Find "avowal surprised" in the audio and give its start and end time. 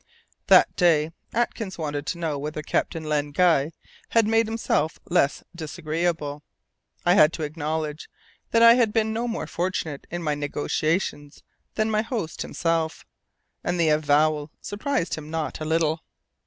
13.89-15.13